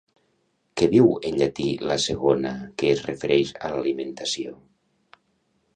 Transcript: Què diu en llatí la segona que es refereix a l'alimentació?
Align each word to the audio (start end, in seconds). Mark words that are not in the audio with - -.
Què 0.79 0.87
diu 0.93 1.11
en 1.29 1.37
llatí 1.41 1.67
la 1.91 1.97
segona 2.07 2.53
que 2.81 2.91
es 2.95 3.05
refereix 3.11 3.53
a 3.69 3.73
l'alimentació? 3.75 4.57